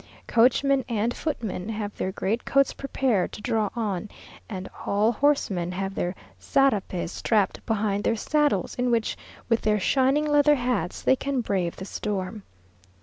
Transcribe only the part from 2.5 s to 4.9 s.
prepared to draw on; and